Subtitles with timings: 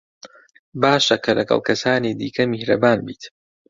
[0.81, 3.21] باشە کە لەگەڵ کەسانی دیکە میهرەبان بیت.